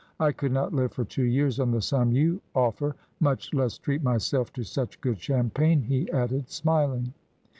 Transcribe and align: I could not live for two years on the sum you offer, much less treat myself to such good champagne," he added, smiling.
I 0.19 0.31
could 0.31 0.51
not 0.51 0.73
live 0.73 0.93
for 0.93 1.05
two 1.05 1.25
years 1.25 1.59
on 1.59 1.69
the 1.69 1.79
sum 1.79 2.11
you 2.11 2.41
offer, 2.55 2.95
much 3.19 3.53
less 3.53 3.77
treat 3.77 4.01
myself 4.01 4.51
to 4.53 4.63
such 4.63 4.99
good 4.99 5.19
champagne," 5.21 5.83
he 5.83 6.09
added, 6.11 6.49
smiling. 6.49 7.13